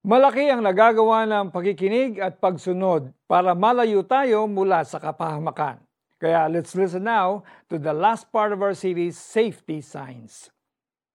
Malaki 0.00 0.48
ang 0.48 0.64
nagagawa 0.64 1.28
ng 1.28 1.52
pakikinig 1.52 2.24
at 2.24 2.40
pagsunod 2.40 3.12
para 3.28 3.52
malayo 3.52 4.00
tayo 4.00 4.48
mula 4.48 4.80
sa 4.80 4.96
kapahamakan. 4.96 5.76
Kaya 6.16 6.48
let's 6.48 6.72
listen 6.72 7.04
now 7.04 7.44
to 7.68 7.76
the 7.76 7.92
last 7.92 8.32
part 8.32 8.48
of 8.48 8.64
our 8.64 8.72
series, 8.72 9.20
Safety 9.20 9.84
Signs. 9.84 10.48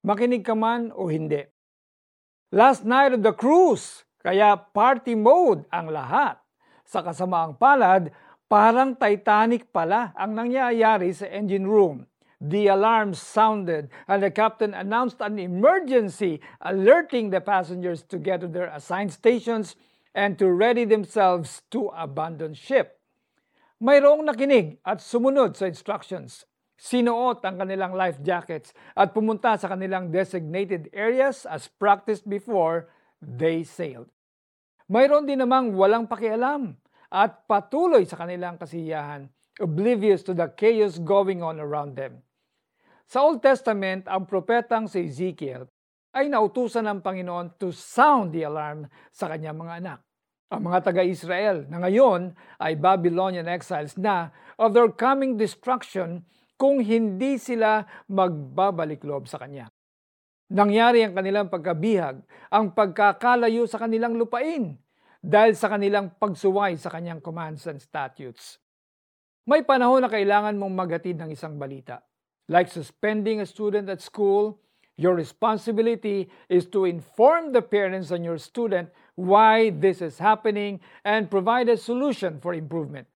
Makinig 0.06 0.46
ka 0.46 0.54
man 0.54 0.94
o 0.94 1.10
hindi. 1.10 1.42
Last 2.54 2.86
night 2.86 3.18
of 3.18 3.26
the 3.26 3.34
cruise, 3.34 4.06
kaya 4.22 4.54
party 4.54 5.18
mode 5.18 5.66
ang 5.74 5.90
lahat. 5.90 6.38
Sa 6.86 7.02
kasamaang 7.02 7.58
palad, 7.58 8.14
parang 8.46 8.94
Titanic 8.94 9.66
pala 9.74 10.14
ang 10.14 10.38
nangyayari 10.38 11.10
sa 11.10 11.26
engine 11.26 11.66
room 11.66 12.06
the 12.42 12.68
alarm 12.68 13.14
sounded 13.14 13.90
and 14.08 14.24
the 14.24 14.32
captain 14.32 14.74
announced 14.74 15.18
an 15.20 15.40
emergency, 15.40 16.42
alerting 16.62 17.30
the 17.30 17.42
passengers 17.42 18.04
to 18.04 18.18
get 18.18 18.42
to 18.42 18.48
their 18.48 18.68
assigned 18.68 19.14
stations 19.14 19.76
and 20.14 20.40
to 20.40 20.52
ready 20.52 20.86
themselves 20.86 21.62
to 21.72 21.92
abandon 21.96 22.54
ship. 22.54 23.00
Mayroong 23.84 24.24
nakinig 24.24 24.80
at 24.88 25.04
sumunod 25.04 25.60
sa 25.60 25.68
instructions. 25.68 26.48
Sinuot 26.76 27.44
ang 27.44 27.60
kanilang 27.60 27.96
life 27.96 28.20
jackets 28.24 28.76
at 28.96 29.16
pumunta 29.16 29.56
sa 29.60 29.72
kanilang 29.72 30.12
designated 30.12 30.92
areas 30.92 31.48
as 31.48 31.72
practiced 31.80 32.28
before 32.28 32.88
they 33.20 33.64
sailed. 33.64 34.08
Mayroon 34.88 35.28
din 35.28 35.44
namang 35.44 35.76
walang 35.76 36.08
pakialam 36.08 36.80
at 37.16 37.48
patuloy 37.48 38.04
sa 38.04 38.20
kanilang 38.20 38.60
kasiyahan 38.60 39.32
oblivious 39.64 40.20
to 40.20 40.36
the 40.36 40.52
chaos 40.60 41.00
going 41.00 41.40
on 41.40 41.64
around 41.64 41.96
them. 41.96 42.20
Sa 43.08 43.24
Old 43.24 43.40
Testament, 43.40 44.04
ang 44.12 44.28
propetang 44.28 44.92
si 44.92 45.08
Ezekiel 45.08 45.72
ay 46.12 46.28
nautusan 46.28 46.84
ng 46.84 47.00
Panginoon 47.00 47.56
to 47.56 47.72
sound 47.72 48.36
the 48.36 48.44
alarm 48.44 48.92
sa 49.16 49.32
kanyang 49.32 49.56
mga 49.56 49.74
anak. 49.80 50.00
Ang 50.52 50.62
mga 50.68 50.80
taga-Israel 50.92 51.58
na 51.72 51.80
ngayon 51.88 52.36
ay 52.60 52.76
Babylonian 52.76 53.48
exiles 53.48 53.96
na 53.96 54.36
of 54.60 54.76
their 54.76 54.92
coming 54.92 55.40
destruction 55.40 56.28
kung 56.60 56.84
hindi 56.84 57.36
sila 57.40 57.84
magbabalik 58.12 59.04
loob 59.04 59.28
sa 59.28 59.40
Kanya. 59.40 59.68
Nangyari 60.56 61.04
ang 61.04 61.18
kanilang 61.18 61.52
pagkabihag, 61.52 62.22
ang 62.54 62.72
pagkakalayo 62.72 63.66
sa 63.66 63.82
kanilang 63.82 64.16
lupain 64.16 64.78
dahil 65.26 65.58
sa 65.58 65.74
kanilang 65.74 66.14
pagsuway 66.22 66.78
sa 66.78 66.94
Kanyang 66.94 67.18
commands 67.18 67.66
and 67.66 67.82
statutes. 67.82 68.62
May 69.50 69.66
panahon 69.66 70.06
na 70.06 70.10
kailangan 70.10 70.54
mong 70.54 70.74
maghatid 70.78 71.18
ng 71.18 71.34
isang 71.34 71.58
balita. 71.58 72.06
Like 72.46 72.70
suspending 72.70 73.42
a 73.42 73.50
student 73.50 73.90
at 73.90 74.06
school, 74.06 74.62
your 75.02 75.18
responsibility 75.18 76.30
is 76.46 76.70
to 76.70 76.86
inform 76.86 77.58
the 77.58 77.66
parents 77.66 78.14
and 78.14 78.22
your 78.22 78.38
student 78.38 78.94
why 79.18 79.74
this 79.74 80.06
is 80.06 80.22
happening 80.22 80.78
and 81.02 81.34
provide 81.34 81.74
a 81.74 81.78
solution 81.78 82.38
for 82.38 82.54
improvement. 82.54 83.10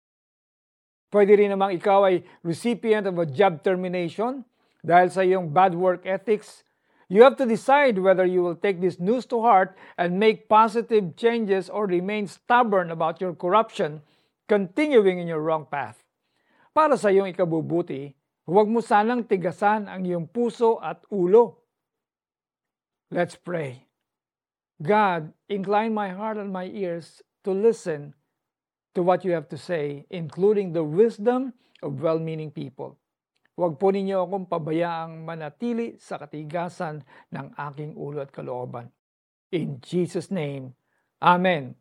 Pwede 1.11 1.35
rin 1.35 1.51
namang 1.51 1.75
ikaw 1.75 2.07
ay 2.07 2.23
recipient 2.43 3.07
of 3.07 3.19
a 3.19 3.27
job 3.27 3.63
termination 3.63 4.47
dahil 4.83 5.07
sa 5.11 5.23
iyong 5.23 5.51
bad 5.51 5.75
work 5.75 6.07
ethics. 6.07 6.66
You 7.07 7.23
have 7.23 7.37
to 7.37 7.45
decide 7.45 7.99
whether 7.99 8.25
you 8.25 8.43
will 8.43 8.55
take 8.55 8.81
this 8.81 8.99
news 8.99 9.25
to 9.27 9.41
heart 9.41 9.77
and 9.97 10.19
make 10.19 10.49
positive 10.49 11.15
changes 11.15 11.69
or 11.69 11.87
remain 11.87 12.27
stubborn 12.27 12.91
about 12.91 13.21
your 13.21 13.33
corruption, 13.33 14.01
continuing 14.47 15.19
in 15.19 15.27
your 15.27 15.39
wrong 15.39 15.65
path 15.71 16.03
para 16.77 16.93
sa 16.93 17.09
iyong 17.09 17.33
ikabubuti, 17.33 18.13
huwag 18.45 18.69
mo 18.69 18.85
sanang 18.85 19.25
tigasan 19.25 19.89
ang 19.89 20.05
iyong 20.05 20.29
puso 20.29 20.77
at 20.77 21.01
ulo. 21.09 21.65
Let's 23.09 23.33
pray. 23.33 23.89
God, 24.77 25.33
incline 25.49 25.97
my 25.97 26.13
heart 26.13 26.37
and 26.37 26.53
my 26.53 26.69
ears 26.69 27.25
to 27.41 27.49
listen 27.49 28.13
to 28.93 29.01
what 29.01 29.25
you 29.25 29.33
have 29.33 29.49
to 29.49 29.57
say, 29.57 30.05
including 30.13 30.77
the 30.77 30.85
wisdom 30.85 31.57
of 31.81 31.97
well-meaning 31.97 32.53
people. 32.53 33.01
Huwag 33.57 33.81
po 33.81 33.89
ninyo 33.89 34.21
akong 34.21 34.45
pabayaang 34.45 35.25
manatili 35.25 35.97
sa 35.97 36.21
katigasan 36.21 37.01
ng 37.33 37.57
aking 37.57 37.97
ulo 37.97 38.21
at 38.21 38.29
kalooban. 38.29 38.93
In 39.49 39.81
Jesus' 39.81 40.29
name, 40.29 40.77
Amen. 41.17 41.73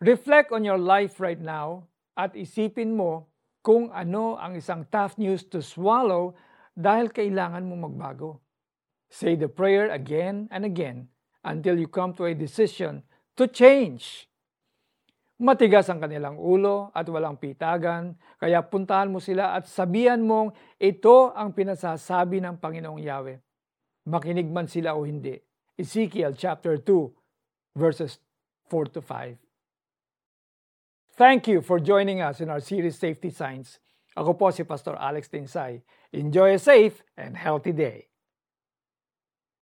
Reflect 0.00 0.48
on 0.50 0.64
your 0.64 0.80
life 0.80 1.20
right 1.20 1.36
now 1.36 1.84
at 2.16 2.32
isipin 2.32 2.96
mo 2.96 3.28
kung 3.60 3.92
ano 3.92 4.40
ang 4.40 4.56
isang 4.56 4.88
tough 4.88 5.20
news 5.20 5.44
to 5.44 5.60
swallow 5.60 6.32
dahil 6.72 7.12
kailangan 7.12 7.68
mo 7.68 7.76
magbago. 7.76 8.40
Say 9.12 9.36
the 9.36 9.52
prayer 9.52 9.92
again 9.92 10.48
and 10.48 10.64
again 10.64 11.12
until 11.44 11.76
you 11.76 11.86
come 11.86 12.16
to 12.16 12.24
a 12.24 12.32
decision 12.32 13.04
to 13.36 13.44
change. 13.44 14.31
Matigas 15.42 15.90
ang 15.90 15.98
kanilang 15.98 16.38
ulo 16.38 16.94
at 16.94 17.02
walang 17.10 17.34
pitagan, 17.34 18.14
kaya 18.38 18.62
puntahan 18.62 19.10
mo 19.10 19.18
sila 19.18 19.58
at 19.58 19.66
sabihan 19.66 20.22
mong 20.22 20.54
ito 20.78 21.34
ang 21.34 21.50
pinasasabi 21.50 22.38
ng 22.38 22.62
Panginoong 22.62 23.02
Yahweh. 23.02 23.42
Makinig 24.06 24.46
man 24.46 24.70
sila 24.70 24.94
o 24.94 25.02
hindi. 25.02 25.34
Ezekiel 25.74 26.38
chapter 26.38 26.78
2 26.78 27.74
verses 27.74 28.22
4 28.70 28.94
to 28.94 29.02
5. 29.02 29.34
Thank 31.18 31.50
you 31.50 31.58
for 31.58 31.82
joining 31.82 32.22
us 32.22 32.38
in 32.38 32.46
our 32.46 32.62
series 32.62 32.94
Safety 32.94 33.34
Signs. 33.34 33.82
Ako 34.14 34.38
po 34.38 34.54
si 34.54 34.62
Pastor 34.62 34.94
Alex 34.94 35.26
Tinsay. 35.26 35.82
Enjoy 36.14 36.54
a 36.54 36.60
safe 36.62 37.02
and 37.18 37.34
healthy 37.34 37.74
day. 37.74 38.11